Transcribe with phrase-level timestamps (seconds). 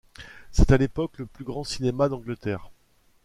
[0.51, 2.71] C'était à l'époque le plus grand cinéma d'Angleterre.